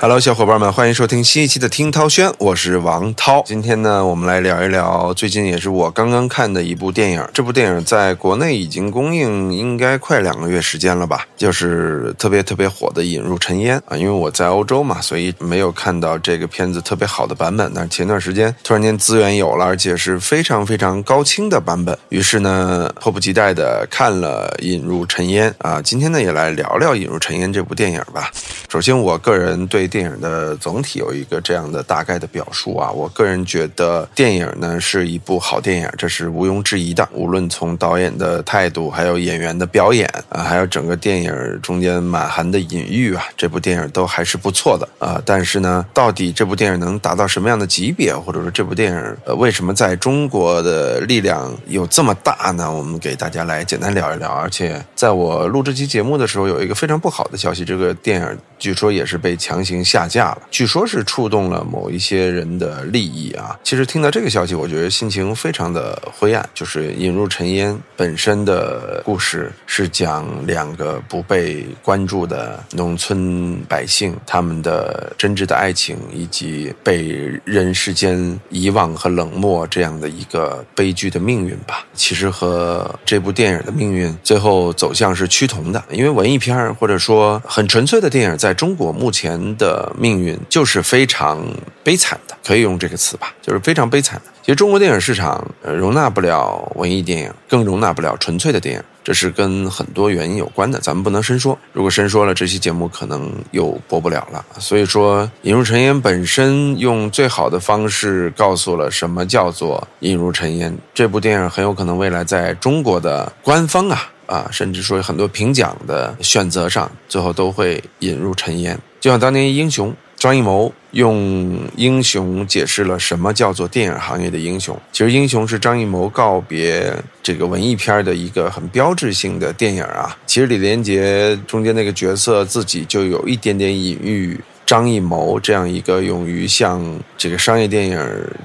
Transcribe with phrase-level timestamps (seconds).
[0.00, 3.42] Hello，小伙伴们，欢迎收听新一期的听涛轩，我是王涛。
[3.44, 7.28] 今天呢，我们来聊一聊最近也是我刚刚看的一部电影。
[7.34, 13.96] 这部电影在国内已经公映应该快两个月时间了吧，就是特别特别火的《引入尘烟》啊。
[13.96, 17.68] 因为我在欧洲嘛，所以没有看到这个片子特别好的版本。
[17.74, 25.82] 但是前段时间突然间资源有了，而且是非常非常高清的版本，于是呢，迫不及待的看了《引入尘烟》啊。
[25.82, 28.30] 今天呢，也来聊聊《引入尘烟》这部电影吧。
[28.68, 37.08] 首先，我个人对电影的总体有一个这样的大概的表述啊，我个人觉得电影呢是一部好电影，这是毋庸置疑的。
[37.12, 45.20] 无论从导演的态度，还有演员的表演啊，还有整个电影中间满含的隐喻啊，这部电影都还是不错的啊。
[45.24, 52.70] 但是呢，到底这部电影能达到什么样的级别，或者说这部电影呃为什么在中国的力量有这么大呢？
[52.70, 54.28] 我们给大家来简单聊一聊。
[54.28, 58.38] 而且在我录这期节目的时候，有一个非常不好的消息，这个电影。
[58.58, 63.56] 据说也是被强行下架了，据说是触动了某一些人的利益啊。
[63.62, 66.44] 其实听到这个消息，我觉得心情非常的灰暗。
[66.52, 81.86] 就是引入尘烟本身的故事是讲两个不被关注的农村百姓他们的真挚的爱情，以及被人世间遗忘和冷漠这样的一个悲剧的命运吧。
[81.94, 88.48] 其实和这部电影的命运最后走向是趋同的，因为文艺片或者说很纯粹的电影在。
[88.48, 91.44] 在中国目前的的命运就是非常
[91.84, 94.32] 悲惨的，可以用这个词吧，就是非常悲惨的。
[94.40, 100.78] 其实中国电影市场容纳不了文艺电影，更容纳不了纯粹的电影，这是跟很多原因有关的。
[100.80, 104.42] 咱们不能深说，如果深说了，这期节目可能又播不了了。
[104.58, 110.72] 所以说，《引入尘烟》本身用最好的方式告诉了什么叫做《引入尘烟》。
[110.94, 114.10] 这部电影很有可能未来在中国的官方啊。
[114.28, 118.78] 啊，甚至说很多评奖的选择上，最后都会引入尘烟。
[119.00, 124.76] 就像当年英雄张艺谋用英雄解释了什么叫做电影行业的英雄。
[124.90, 126.92] 其实英雄是张艺谋告别
[127.22, 130.16] 这个文艺片的一个很标志性的电影啊。
[130.26, 136.84] 其实李连杰中间那个角色自己就有一点点隐喻张艺谋这样一个勇于向
[137.16, 137.98] 这个商业电影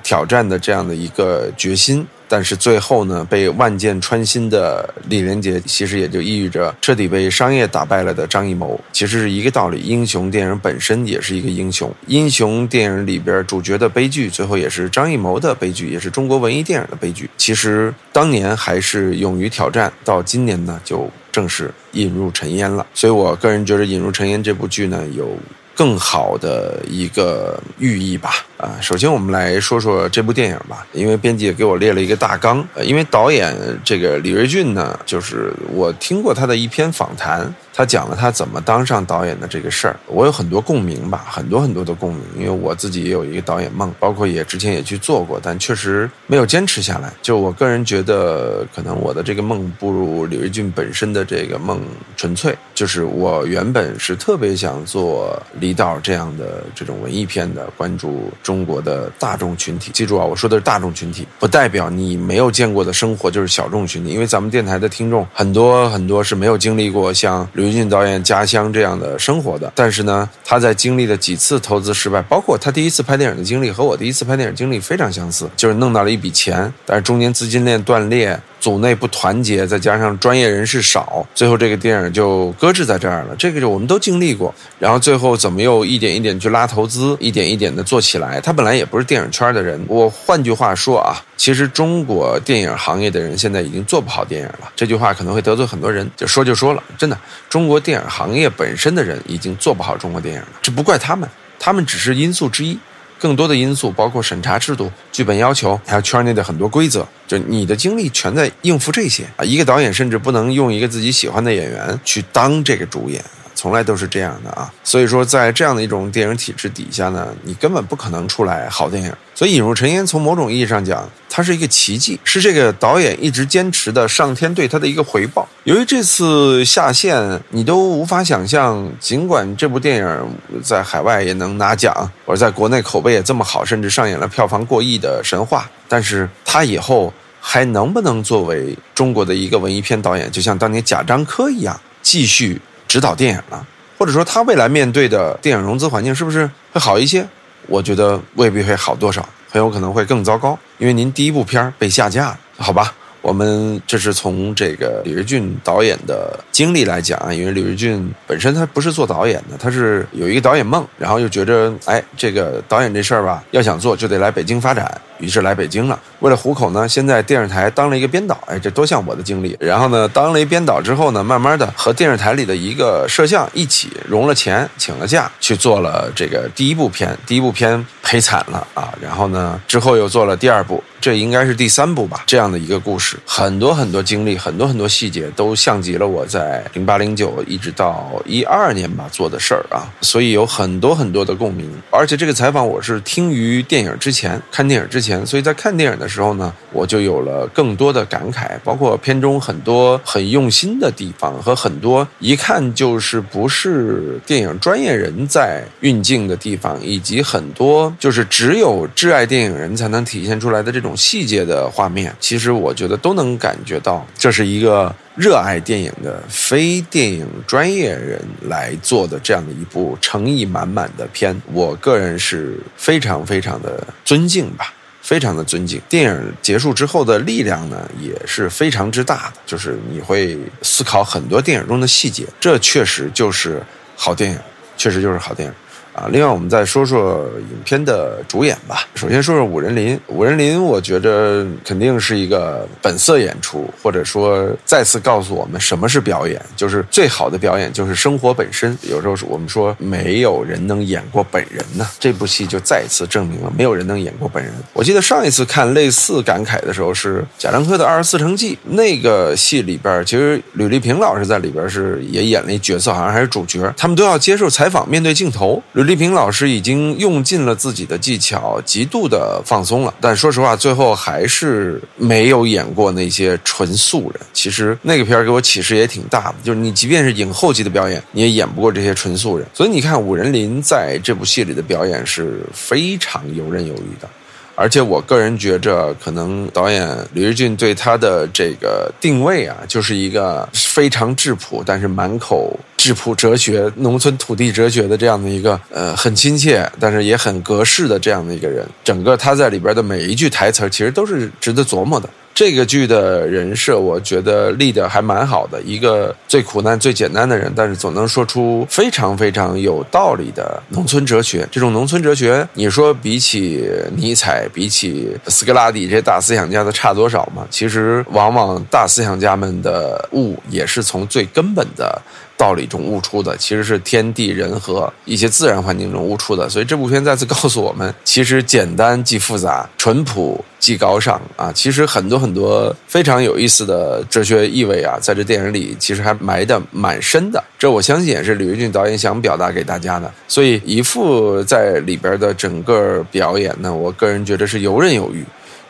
[0.04, 2.08] 挑战的这样的一个决心。
[2.30, 9.82] 但是最后呢，被万箭穿心的李连杰，其实也就意味着彻底被商业打败了的张艺谋，其实是一个道理。
[9.82, 17.30] 英雄电影本身也是一个英雄，英雄电影里边主角的悲剧，最后也是张艺谋的悲剧，也是中国文艺电影的悲剧。
[17.38, 22.88] 其实当年还是勇于挑战，到今年呢，就正式引入尘烟了。
[22.94, 25.38] 所以我个人觉得，《引入尘烟》这部剧呢，有。
[25.76, 37.54] 更好的一个寓意吧，啊，首先我们来说说这部电影吧，因为编辑也给我列了一个大纲，因为导演这个李瑞俊呢，就是我听过他的一篇访谈。
[37.74, 47.12] 他讲了他怎么当上导演的这个事儿，我有很多共鸣吧，很多很多的共鸣，因为我自己也有一个导演梦，包括也之前也去做过，但确实没有坚持下来。
[47.24, 51.82] 就我个人觉得，可能我的这个梦不如李瑞俊本身的这个梦
[52.16, 52.56] 纯粹。
[52.76, 59.92] 就是我原本是特别想做李导这样的这种文艺片的，关注中国的大众群体。
[59.94, 67.48] 记住啊，我说的是大众群体，不代表你没有见过的生活就是小众群体，因为咱们电台的听众很多很多是没有经历过像。
[67.64, 78.38] 刘俊导演家乡这样的生活的，但是呢，他在经历了几次投资失败，包括他第一次拍电影的经历和我第一次拍电影经历非常相似，就是弄到了一笔钱，但是中间资金链断裂。
[78.64, 83.36] 组内不团结，再加上专业人士少，最后这个电影就搁置在这儿了。
[83.38, 84.56] 这个就我们都经历过。
[84.80, 88.40] 然后最后怎么又一点一点去拉投资，一点一点的做起来？
[88.40, 89.78] 他本来也不是电影圈的人。
[89.90, 94.72] 我换句话说啊，其实中国电影行业的人现在已经做不好电影了。
[94.78, 96.82] 这句话可能会得罪很多人，就说就说了。
[96.98, 97.18] 真的，
[97.50, 100.48] 中国电影行业本身的人已经做不好中国电影了。
[100.62, 101.28] 这不怪他们，
[101.60, 102.80] 他们只是因素之一。
[103.24, 107.08] 更多的因素包括审查制度、剧本要求，还有圈内的很多规则。
[107.26, 109.46] 就你的精力全在应付这些啊！
[109.46, 113.24] 一个导演甚至不能用一个自己喜欢的演员去当这个主演。
[113.56, 119.14] 从来都是这样的啊，所以说在这样的一种电影体制底下呢，你根本不可能出来好电影。
[119.44, 125.46] 所以《引入尘烟》从某种意义上讲，它是一个奇迹，是这个导演一直坚持的上天对他的一个回报。
[125.66, 131.94] 由于这次下线，你都无法想象，尽管这部电影在海外也能拿奖，
[132.26, 142.62] 或者在国内口碑也这么好，甚至上演了票房过亿的神话，但是他以后还能不能作为中国的一个文艺片导演，就像当年贾樟柯一样，继续？
[142.88, 143.68] 指导电影了，
[143.98, 147.28] 或者说他未来面对的电影融资环境是不是会好一些？
[147.68, 150.58] 我觉得未必会好多少，很有可能会更糟糕。
[150.78, 152.94] 因为您第一部片儿被下架了，好吧？
[153.22, 166.00] 我们这是从这个李瑞俊导演的经历来讲啊，因为李瑞俊本身他不是做导演的，他是有一个导演梦，然后又觉着哎，这个导演这事儿吧，要想做就得来北京发展，于是来北京了。
[166.20, 169.56] 为了糊口呢，先在电视台当了一个编导，哎，这多像我的经历。
[169.60, 178.94] 然后呢，当了一编导之后呢，慢慢的和电视台里的一个摄像一起融了钱，请了假去做了这个第一部片，第一部片赔惨了啊。
[179.02, 180.84] 然后呢，之后又做了第二部。
[181.02, 191.70] 这应该是第三部吧，这样的一个故事，很多很多经历，很多很多细节，都像极了我在零八零九一直到一二年吧做的事儿啊，所以有很多很多的共鸣。
[191.92, 210.96] 而且这个采访我是听于电影之前，看电影之前，所以在看电影的时候呢，我就有了更多的感慨，包括片中很多很用心的地方和很多一看就是不是电影专业人在运镜的地方，以及很多就是只有挚爱电影人才能体现出来的这种。
[210.96, 221.36] 细节的画面，其实我觉得都能感觉到，这是一个热爱电影的非电影专业人来做的这样的一部诚意满满的片。
[221.52, 224.74] 我个人是非常非常的尊敬吧，
[225.04, 225.80] 非常的尊敬。
[225.88, 233.62] 电影结束之后的力量呢，也是非常之大的，就是你会思考很多电影中的细节，这确实就是
[233.96, 234.40] 好电影，
[234.76, 235.54] 确实就是好电影。
[235.94, 238.88] 啊，另外我们再说说影片的主演吧。
[238.96, 248.76] 首先说说武仁林，武仁林，我觉着肯定是一个本色演出，或者说再次告诉我们什么是表演，就是最好的表演就是生活本身。
[248.82, 254.52] 有时候我们说没有人能演过本人呢，这部戏就再一次证明了没有人能演过本人。
[254.74, 265.62] 我记得上一次看类似感慨的时候是贾樟柯的《二十四城记》那个戏里边，其实吕丽萍老师在里边是也演了一角色，好像还是主角，他们都要接受采访，面对镜头。
[265.84, 269.94] 丽萍老师已经用尽了自己的技巧，极度的放松了。
[270.00, 274.22] 但说实话，最后还是没有演过那些纯素人。
[274.34, 279.48] 其实那个片儿给我启示也挺大的，就是你即便是影后级的表演，你也演不过这些纯素人。
[279.54, 284.10] 所以你看，武仁林在这部戏里的表演是非常游刃有余的。
[284.56, 298.64] 而且我个人觉着，可能导演李日俊对他的这个定位啊，就是一个非常质朴，但是满口质朴哲学、农村土地哲学的这样的一个呃很亲切，但是也很格式的这样的一个人。
[298.84, 302.08] 整个他在里边的每一句台词，其实都是值得琢磨的。
[302.34, 305.62] 这个剧的人设，我觉得立的还蛮好的。
[305.62, 311.48] 一个最苦难、最简单的人，但是总能说出非常非常有道理的农村哲学。
[311.52, 313.64] 这种农村哲学，你说比起
[313.96, 317.46] 尼采、比起斯格拉底这些大思想家的差多少吗？
[317.52, 322.02] 其实，往往大思想家们的悟也是从最根本的。
[322.44, 331.50] 道理中悟出的其实是天地人和一些自然环境中悟出的，所以这部片再次告诉我们，其实简单即复杂，淳朴即高尚啊！
[331.56, 337.42] 其实很多很多非常有意思的哲学意味啊，在这电影里其实还埋的蛮深的。
[337.58, 340.14] 这我相信也是李维俊导演想表达给大家的。
[340.28, 345.24] 所以一副在里边的整个表演呢，我个人觉得是游刃有余，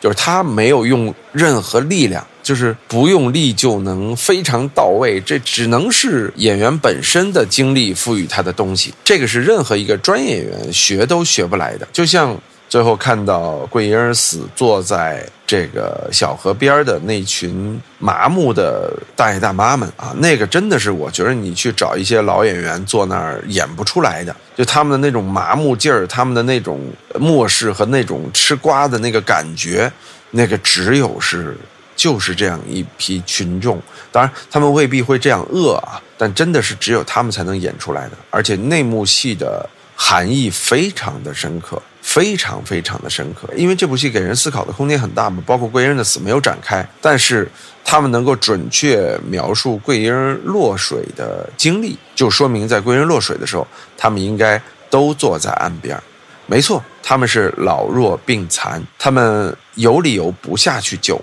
[0.04, 2.22] 就是他没有用任何力量。
[2.42, 8.92] 就是不用力就能非常到位，这只能是演员本身的经历赋予他的东西。
[9.02, 11.88] 这个是任何一个专业演员学都学不来的。
[11.90, 24.34] 就像最后看到桂英死坐在这个小河边的那群麻木的大爷大妈们啊，那个真的是我觉得你去找一些老演员坐那儿演不出来的。
[24.56, 26.80] 就他们的那种麻木劲儿，他们的那种
[27.20, 29.92] 漠视和那种吃瓜的那个感觉，
[30.32, 31.56] 那个只有是。
[31.96, 33.80] 就是这样一批群众，
[34.10, 43.48] 当然他们未必会这样恶啊，但真的是只有他们才能演出来的，而且内幕戏的含义非常的深刻，非常非常的深刻。
[43.56, 47.48] 因为这部戏给人思考的空间很大嘛，包括桂英的死没有展开，但是
[47.82, 55.98] 他们能够准确描述桂英落水的经历，就说明在桂英落水的时候，他们应该都坐在岸边。
[56.46, 61.18] 没错，他们是老弱病残，他们有理由不下去救。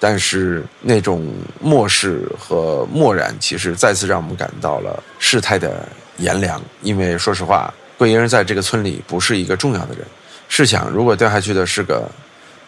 [0.00, 1.26] 但是那种
[1.60, 6.62] 漠视和漠然，其实再次让我们感到了事态的炎凉。
[6.82, 10.06] 因为说实话，桂英在这个村里不是一个重要的人。
[10.48, 12.10] 试想，如果掉下去的是个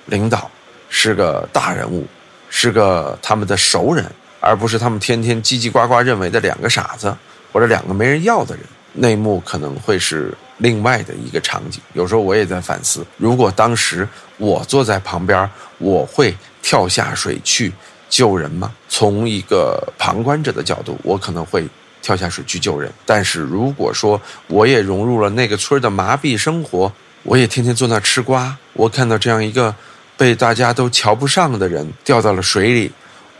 [0.05, 0.51] 领导，
[0.91, 2.07] 是个大人物，
[2.51, 4.05] 是个他们的熟人，
[4.41, 7.17] 而不是他们天天叽叽呱呱认为的两个傻子
[7.53, 11.81] 或者两个没人要的人，内幕可能会是另外的一个场景。
[11.95, 14.07] 有时候我也在反思，如果当时
[14.37, 16.37] 我坐在旁边，我会。
[16.63, 17.73] 跳下水去
[18.11, 18.71] 救人吗？
[18.87, 21.67] 从一个旁观者的角度，我可能会
[22.03, 22.93] 跳下水去救人。
[23.05, 26.93] 但是如果说我也融入了那个村的麻痹生活，
[27.23, 29.75] 我也天天坐那吃瓜，我看到这样一个
[30.17, 32.91] 被大家都瞧不上的人掉到了水里，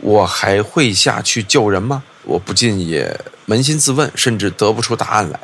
[0.01, 2.03] 我还会下去救人吗？
[2.25, 5.41] 我不禁也扪心自问，甚至得不出答案来。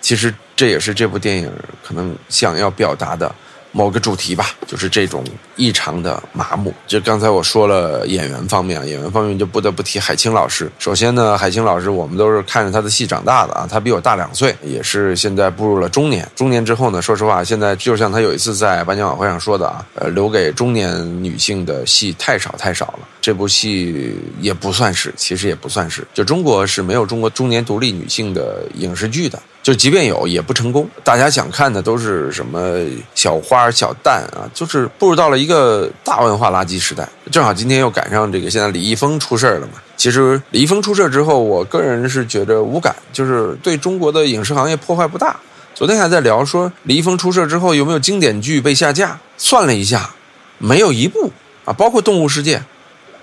[0.00, 1.50] 其实这也是这部电影
[1.82, 3.34] 可能想要表达的。
[3.72, 5.22] 某个主题吧，就是这种
[5.56, 6.72] 异常的麻木。
[6.86, 10.70] 就刚才我说了演员方面，演员方面就不得不提海清老师。
[10.78, 16.28] 首先呢，海清老师我们都是看着他的戏长大的啊，他比我大两岁，也是现在步入了中年。
[16.34, 23.00] 中年之后呢，说实话，现在就像他有一次在颁奖晚会上说的啊，呃，留给中年女性的戏太少太少了。
[23.20, 29.38] 这部戏也不算是，其实也不算是，就中国是没有中国中年独立女性的影视剧的。
[29.68, 30.88] 就即便有，也不成功。
[31.04, 32.74] 大家想看的都是什么
[33.14, 37.06] 小花小蛋啊，就是步入到了一个大文化垃圾时代。
[37.30, 39.74] 正好今天又赶上这个，现在李易峰出事儿了嘛。
[39.94, 45.36] 其实李易峰出事之后，我个人是觉得无感，就是对中国的影视行业破坏不大。
[45.74, 50.08] 昨天还在聊说李易峰出事之后有没有经典剧被下架，算了一下，
[50.56, 51.30] 没有一部
[51.66, 52.56] 啊，包括《动物世界》，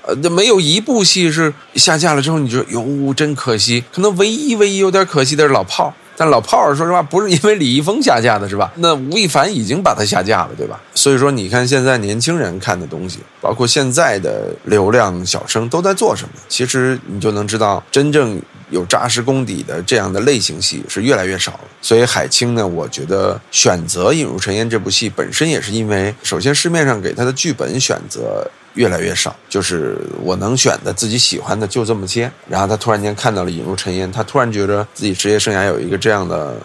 [0.03, 3.83] 呃，没有一部戏是下架了之后你就哟真可惜。
[3.91, 5.87] 可能唯一唯一有点可惜的是《老炮》。
[6.17, 8.71] 但老炮儿说实话不是因为李易峰下架的，是吧？
[8.75, 10.79] 那吴亦凡已经把他下架了，对吧？
[10.93, 21.59] 所以说，你看现在年轻人看的东西，包括现在的流量小生都在做什么，其实你就能知道，真正有扎实功底的这样的类型戏是越来越少了。
[21.81, 28.49] 所以海清呢，我觉得选择《引入尘烟》这部戏本身也是因为，首先市面上给他的剧本选择。
[28.75, 32.31] 越来越少，就是我能选的自己喜欢的就这么些。
[32.47, 36.55] 然后他突然间看到了《引入尘烟》，他突然觉得自己职业生涯有一个这样的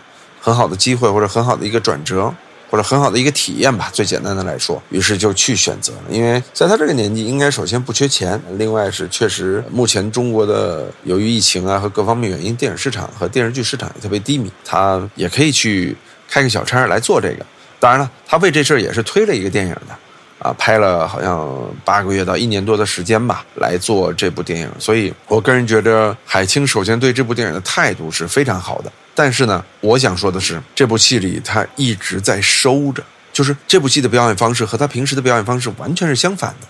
[0.41, 2.33] 很好的机会，或者很好的一个转折，
[2.69, 3.91] 或者很好的一个体验吧。
[3.93, 6.03] 最简单的来说，于是就去选择了。
[6.11, 15.97] 因为在他这个年纪，应该首先不缺钱，另外是确实目前中国的由于疫情啊和各方面原因，电影市场和电视剧市场也特别低迷，他也可以去
[16.29, 17.47] 开个小差来做这个。
[17.79, 19.97] 当然了，他为这事儿也是推了一个电影的。
[20.41, 21.49] 啊，拍了好像
[21.85, 24.71] 八个月到一年多的时间吧，来做这部电影。
[24.79, 28.91] 所以我个人觉得，海清首先对这部电影的态度是非常好的。
[29.15, 36.67] 但是呢，我想说的是，这部戏里他一直在收着，就是这部戏的表演方式和他平时的表演方式完全是相反的。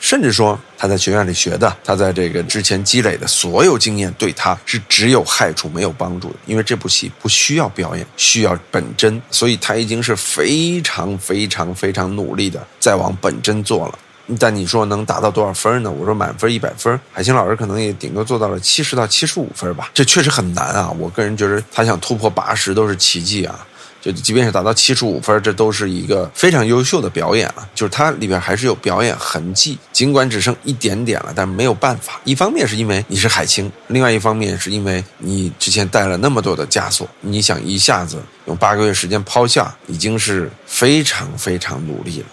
[0.00, 6.36] 甚至说他在学院里学的，他在这个之前积累的所有经验，对他是只有害处没有帮助的。
[6.46, 13.98] 因为这部戏不需要表演，需要本真，所以他已经是非常非常非常努力的在往本真做了。
[14.38, 15.90] 但你说能达到多少分呢？
[15.90, 19.90] 我说满分一百分，海清老师可能也顶多做到了七十到七十五分吧。
[19.92, 20.90] 这确实很难啊！
[20.98, 23.66] 我个人觉得他想突破八十都是奇迹啊。
[24.00, 27.68] 就即便是达到七十五分，这都是一个非常优秀的表演了。
[27.74, 32.20] 就是它里边还是有表演痕迹，尽管只剩一点点了，但没有办法。
[32.24, 38.16] 一方面是因为你是海清，另外一方面是因为你之前带了那么多的枷锁，你想一下子
[38.46, 42.26] 用八个月时间抛下，已经是非常非常努力了。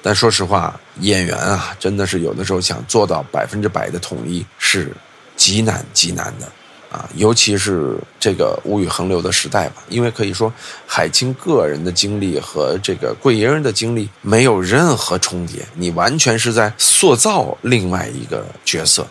[0.00, 4.90] 但说实话，演员啊，真的是有的时候想做到百分之百的统一是
[5.36, 6.50] 极难极难的。
[6.92, 10.52] 啊，尤其是这个物欲横流的时代吧，因为可以说
[10.86, 19.06] 海清个人的经历和这个桂英的经历没有任何重叠，你完全是在塑造另外一个角色，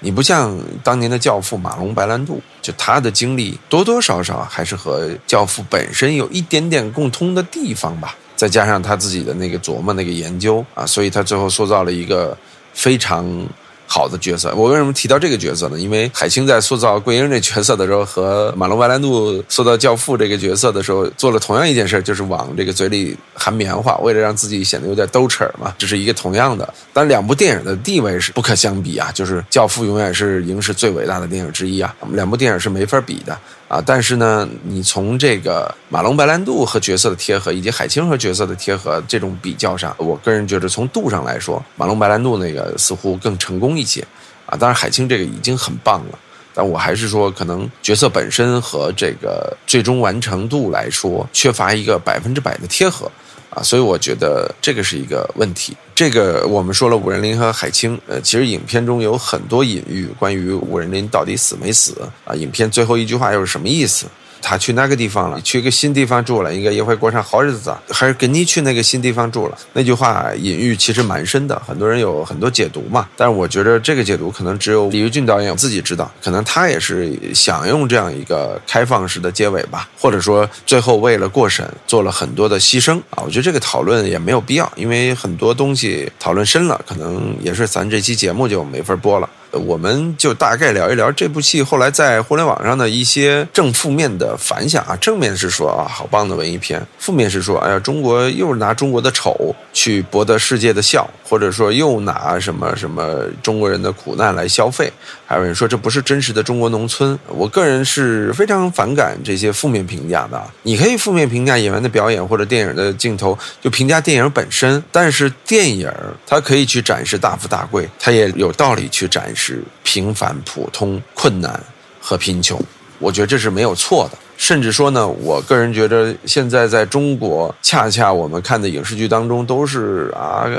[0.00, 12.36] 你不像当年的教父马龙白兰度，就他的经历多多少少还是和教父本身有一点点共通的地方吧，再加上他自己的那个琢磨、那个研究啊，所以他最后塑造了一个
[12.74, 13.46] 非常。
[13.94, 15.78] 好的角色，我为什么提到这个角色呢？
[15.78, 25.74] 因为海清在塑造桂英这角色的时候，和马龙白兰度塑造教父这个角色的时候，做了同样一件事，就是往这个嘴里含棉花，为了让自己显得有点兜齿嘛。
[25.76, 29.12] 这是一个同样的，但两部电影的地位是不可相比啊。
[29.12, 33.38] 就是教父永远是影史最伟大的电影之一啊，两部电影是没法比的。
[33.72, 44.06] 啊，但是呢，你从这个马龙白兰度和角色的贴合，以及海清和角色的贴合这种比较上，我个人觉得从度上来说，马龙白兰度那个似乎更成功一些。
[44.44, 46.18] 啊，当然海清这个已经很棒了，
[46.52, 53.10] 但我还是说，可能角色本身和这个最终完成度来说，缺乏一个百分之百的贴合。
[53.48, 55.74] 啊，所以我觉得这个是一个问题。
[56.02, 62.34] 这个我们说了，伍仁林和海清，呃，其实影片中有很多隐喻，关于伍仁林到底死没死啊？
[62.34, 64.06] 影片最后一句话又是什么意思？
[64.42, 67.80] 他去那个地方了，去一个新地方住了，应该也会过上好日子啊。
[67.88, 69.56] 还是跟你去那个新地方住了？
[69.72, 73.08] 那句话隐喻其实蛮深的，很多人有很多解读嘛。
[73.16, 83.22] 但是我觉得这个解读可能只有李玉俊导演自己知道，可能他也是想用这样一个开放式的结尾吧，或者说最后为了过审做了很多的牺牲啊。
[83.24, 89.28] 我觉得这个讨论也没有必要，因为很多东西讨论深了，可能也是咱这期节目就没法播了。
[89.52, 94.96] 我们就大概聊一聊这部戏后来在互联网上的一些正负面的反响啊。
[94.96, 104.92] 正面是说啊，好棒的文艺片；负面是说，哎呀，中国又拿中国的丑去博得世界的笑，或者说又拿什么什么中国人的苦难来消费。
[105.32, 107.18] 还有人说这不是真实的中国农村。
[107.26, 110.38] 我个人是非常反感这些负面评价的。
[110.62, 114.84] 你可以负面评价演员的表演或者电影的镜头，就评价电影本身。
[114.92, 115.90] 但是电影
[116.26, 121.58] 它可以去展示大富大贵，它也有道理去展示平凡、普通、困难
[121.98, 122.62] 和贫穷。
[122.98, 124.18] 我觉得这是没有错的。
[124.42, 130.50] 甚至说呢，我个人觉得现在在中国，恰恰我们看的影视剧当中都是啊，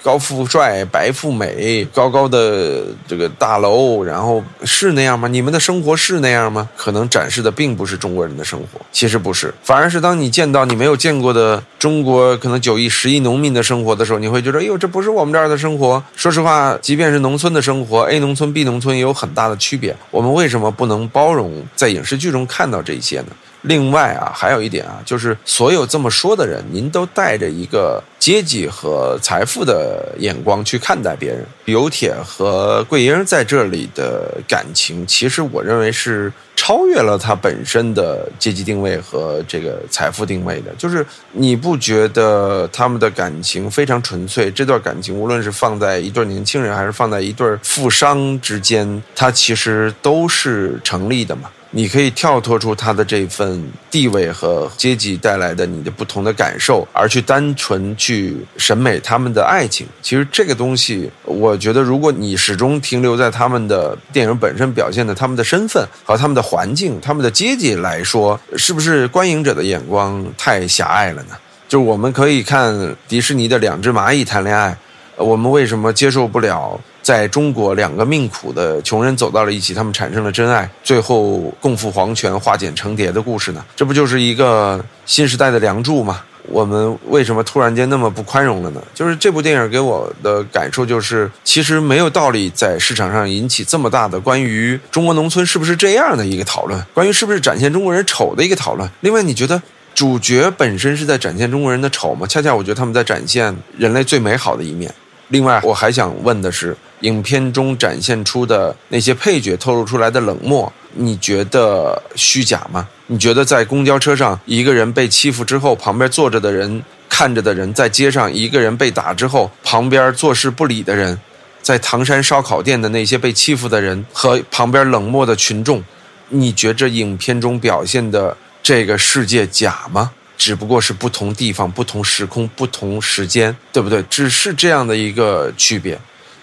[0.00, 5.26] 高富帅、白富美、高高的这个大楼，然后是那样吗？
[5.26, 6.68] 你们的生活是那样吗？
[6.76, 16.00] 可能展示的并不是中国人的生活，其实不是，反而是当你见到你没有见过的中国可能九亿、十亿农民的生活的时候，你会觉得，哎呦，这不是我们这儿的生活。
[16.14, 19.96] 说实话，即便是农村的生活，A 农村、B 农村也有很大的区别。
[20.12, 23.15] 我们为什么不能包容在影视剧中看到这些？
[23.62, 31.44] 另外啊，还有一点啊，就是所有这么说的人，您都带着一个阶级和财富的眼光去看待别人。
[31.64, 40.72] 刘铁和桂英在这里的感情，其实我认为是超越了他本身的阶级定位和这个财富定位的。
[40.78, 44.48] 就是你不觉得他们的感情非常纯粹？
[44.48, 51.50] 这段感情无论是放在一对年轻人，还是放在一对富商之间，它其实都是成立的嘛。
[51.76, 59.86] 你可以跳脱出他的这份地位和阶级带来的你的不同的感受，而去单纯去审美他们的爱情。
[60.00, 71.36] 其实这个东西，我觉得如果你始终停留在他们的电影本身表现的他们的身份和他们的环境、他们的阶级来说，是不是观影者的眼光太狭隘了呢？
[71.68, 74.74] 就是我们可以看迪士尼的两只蚂蚁谈恋爱，
[75.18, 76.80] 我们为什么接受不了？
[77.06, 83.64] 在中国，两个命苦的穷人走到了一起，他们产生了真爱，最后共赴黄泉，化茧成蝶的故事呢？
[83.76, 86.24] 这不就是一个新时代的梁祝吗？
[86.48, 88.82] 我们为什么突然间那么不宽容了呢？
[88.92, 98.90] 就是这部电影给我的感受就是，其实没有道理在市场上引起这么大的关于中国农村是不是这样的一个讨论，关于是不是展现中国人丑的一个讨论。
[99.02, 99.62] 另外，你觉得
[99.94, 102.26] 主角本身是在展现中国人的丑吗？
[102.26, 104.92] 恰恰我觉得他们在展现人类最美好的一面。
[105.28, 112.86] 另外，我还想问的是，影片中展现出的那些配角透露出来的冷漠，你觉得虚假吗？
[113.08, 121.18] 你觉得在公交车上一个人被欺负之后，旁边坐着的人看着的人，在街上一个人被打之后，旁边坐视不理的人，
[121.60, 125.82] 在唐山烧烤店的那些被欺负的人和旁边冷漠的群众，
[126.28, 130.12] 你觉着影片中表现的这个世界假吗？
[130.36, 134.02] 只不过是不同地方、不同时空、不同时间，对不对？
[134.10, 135.98] 只是这样的一个区别，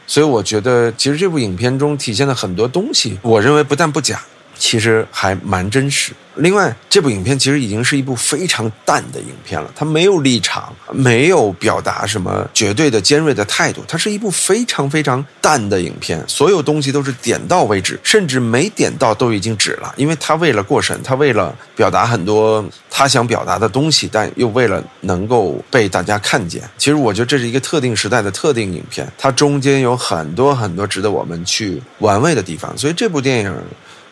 [0.07, 4.21] 所以我觉得，其实这部影片中体现的很多东西，我认为不但不假，
[4.57, 6.11] 其实还蛮真实。
[6.37, 26.63] 另外，这部影片其实已经是一部非常淡的影片了，它没有立场，没有表达什么绝对的尖锐的态度，它是一部非常非常淡的影片，所有东西都是点到为止，甚至没点到都已经止了，因为他为了过审，他为了表达很多他想表达的东西，但又为了能够被大家看见。
[26.79, 33.55] 其实我觉得这是一个特定时代的特定影片，它中间有很多很多值得我们去玩味的地方，所以这部电影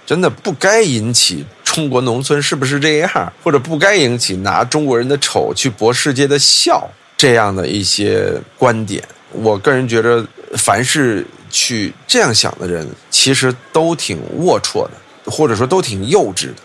[0.06, 1.46] 真的不该引起。
[1.64, 3.32] 中国农村是不是这样？
[3.42, 6.86] 或者不该引起拿中国人的丑去博世界的笑
[7.16, 9.02] 这样的一些观点？
[9.32, 10.26] 我个人觉得，
[10.58, 16.56] 凡是去这样想的人，其实都挺龌龊的，或者说都挺幼稚的。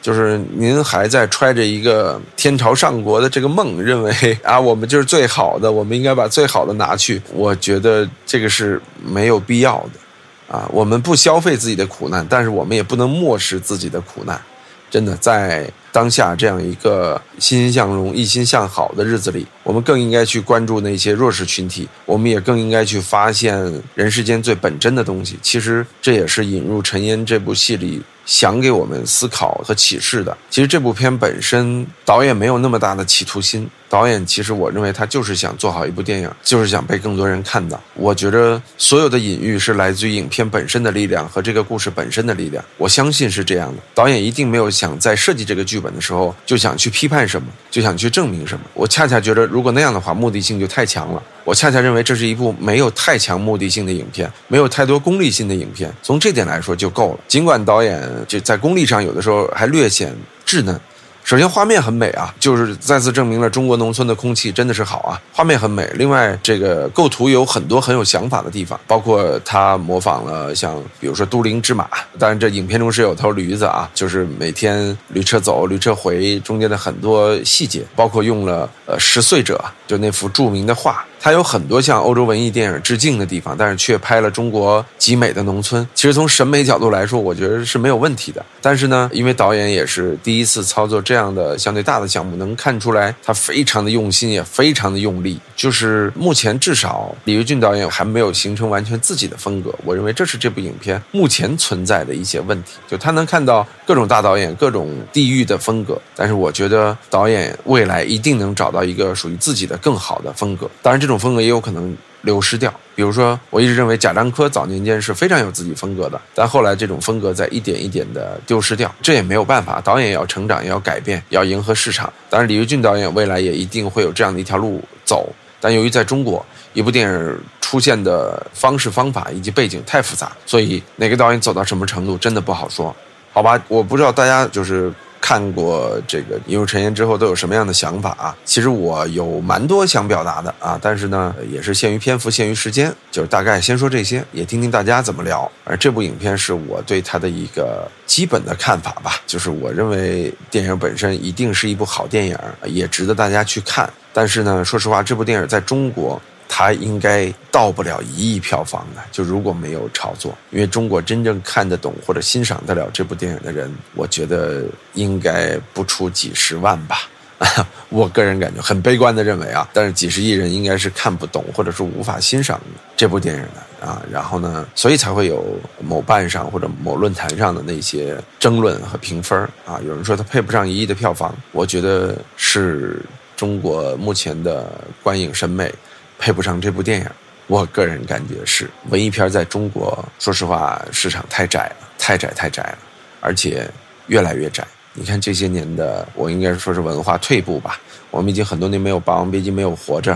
[0.00, 7.20] 就是您还在揣着一个天朝上国的这个梦，认为啊，我们就是最好的，我们应该把最好的拿去。
[7.34, 10.00] 我觉得这个是没有必要的。
[10.48, 14.40] 啊，我们不消费自己的苦难，但是我们也不能漠视自己的苦难。
[14.88, 25.36] 真的，在当下这样一个欣欣向荣、一心向好的日子里，我们更应该去关注那些弱势群体，我们也更应该去发现人世间最本真的东西。
[25.42, 28.02] 其实，这也是引入尘烟这部戏里。
[28.24, 33.70] 想给我们思考和启示的，其实这部片本身导演没有那么大的企图心。
[33.96, 37.82] 导演其实我认为他就是想做好一部电影，就是想被更多人看到。
[37.94, 42.62] 我觉得所有的隐喻是来自于影片本身的力量和这个故事本身的力量。
[42.76, 43.82] 我相信是这样的。
[43.94, 48.66] 导演一定没有想在设计这个剧本的时候就想去批判什么，就想去证明什么。
[48.74, 51.22] 我恰恰觉得，如果那样的话，目的性就太强了。
[51.44, 55.90] 我恰恰认为这是一部没有太强目的性的影片，没有太多功利性的影片。
[56.02, 57.20] 从这点来说就够了。
[57.26, 60.78] 尽管导演就在功利上有的时候还略显稚嫩，
[61.26, 65.84] 首先画面很美啊，就是再次证明了中国农村的空气真的是好啊，画面很美。
[65.94, 81.04] 另外，这个构图有很多很有想法的地方，包括他模仿了像比如说都灵之马，当然这影片中是有头驴子啊，就是每天驴车走驴车回中间的很多细节，包括用了呃拾穗者就那幅著名的画。
[81.26, 85.84] 它有很多向欧洲文艺电影致敬的地方，但是却拍了中国极美的农村。
[85.92, 88.46] 其实从审美角度来说，我觉得是没有问题的。
[88.62, 95.40] 但是呢，因为导演也是第一次操作这样的相对大的项目，能看出来他非常的用心，也非常的用力。
[95.56, 99.74] 就是目前至少李维俊导演还没有形成完全自己的风格。
[99.84, 102.74] 我认为这是这部影片目前存在的一些问题。
[102.86, 110.70] 就他能看到各种大导演、各种地域的风格，但是我觉得导演未来一定能找到一个属于自己的更好的风格。
[110.80, 111.15] 当然，这种。
[111.18, 122.12] 风格也有可能流失掉，比如说，我一直认为贾樟柯早年间是非常有自己风格的，但后来这种风格在一点一点的丢失掉，这也没有办法，导演要成长，也要改变，要迎合市场。
[122.28, 125.28] 当然，李维俊导演未来也一定会有这样的一条路走，
[125.60, 132.94] 但由于在中国，一部电影出现的方式方法以及背景太复杂，所以哪个导演走到什么程度，真的不好说，
[133.32, 133.62] 好吧？
[133.68, 134.92] 我不知道大家就是。
[135.26, 138.36] 看过这个《一入尘烟》之后都有什么样的想法啊？
[138.44, 145.50] 其实我有蛮多想表达的啊，但是呢，也是限于篇幅、限于时间，就是大概先说这些，也听听大家怎么聊。
[145.64, 153.92] 而这部影片是我对它的一个基本的看法吧，就是我认为电影本身一定是一部好电影，也值得大家去看。
[154.12, 156.22] 但是呢，说实话，这部电影在中国。
[156.48, 167.08] 它应该到不了一亿票房的，就如果没有炒作，因为中国真正看得懂或者欣赏得了这部电影的人，我觉得应该不出几十万吧。
[167.90, 172.58] 我个人感觉很悲观的认为啊，但是几十亿人应该是看不懂或者是无法欣赏
[172.96, 174.00] 这部电影的啊。
[174.10, 175.44] 然后呢，所以才会有
[175.82, 179.78] 某瓣上或者某论坛上的那些争论和评分啊。
[179.86, 183.02] 有人说它配不上一亿的票房，我觉得是
[183.36, 185.70] 中国目前的观影审美。
[186.18, 187.06] 配不上这部电影，
[187.46, 192.78] 我个人感觉是文艺片在中国，说实话市场太窄了，太窄太窄了，
[193.20, 193.68] 而且
[194.06, 194.66] 越来越窄。
[194.94, 197.80] 你看这些年的，我应该说是文化退步吧。
[198.10, 200.12] 我们已经很多年没有《霸王别姬》，没有《活着》，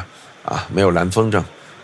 [0.51, 1.39] 啊，没有《蓝风筝》，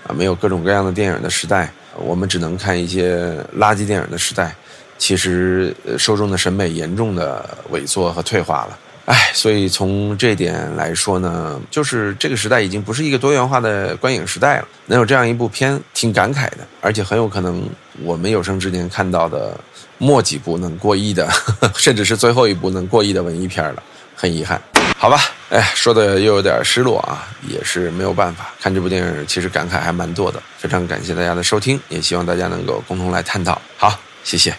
[0.06, 4.54] 啊，没有各种各样的电影的时代，我们只能看一些垃圾电影的时代。
[4.98, 8.78] 其实受众的审美严重的萎缩和退化了。
[9.06, 14.68] 哎，所以从这点来说呢，就是这个时代已经不是一个多元化的观影时代了。
[14.86, 17.62] 能有这样一部片，挺感慨的，而且很有可能
[18.02, 19.56] 我们有生之年看到的
[19.98, 21.28] 末几部能过亿的，
[21.78, 23.82] 甚至是最后一部能过亿的文艺片了，
[24.16, 24.60] 很遗憾。
[24.98, 28.52] 好吧，哎，说的又有点失落啊，也是没有办法。
[28.60, 30.42] 看这部电影，其实感慨还蛮多的。
[30.58, 33.60] 非常感谢大家的收听，也希望大家能够共同来探讨。
[33.76, 34.52] 好，谢谢。